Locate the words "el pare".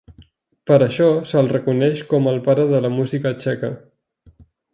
2.33-2.67